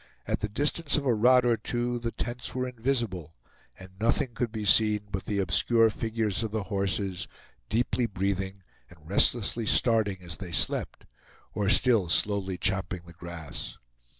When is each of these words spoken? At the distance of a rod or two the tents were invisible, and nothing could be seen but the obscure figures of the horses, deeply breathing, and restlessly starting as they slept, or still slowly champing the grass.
At 0.25 0.39
the 0.39 0.49
distance 0.49 0.97
of 0.97 1.05
a 1.05 1.13
rod 1.13 1.45
or 1.45 1.55
two 1.57 1.99
the 1.99 2.09
tents 2.11 2.55
were 2.55 2.67
invisible, 2.67 3.35
and 3.77 3.89
nothing 3.99 4.29
could 4.33 4.51
be 4.51 4.65
seen 4.65 5.01
but 5.11 5.25
the 5.25 5.37
obscure 5.37 5.91
figures 5.91 6.41
of 6.41 6.49
the 6.49 6.63
horses, 6.63 7.27
deeply 7.69 8.07
breathing, 8.07 8.63
and 8.89 9.07
restlessly 9.07 9.67
starting 9.67 10.17
as 10.23 10.37
they 10.37 10.51
slept, 10.53 11.05
or 11.53 11.69
still 11.69 12.09
slowly 12.09 12.57
champing 12.57 13.01
the 13.05 13.13
grass. 13.13 13.77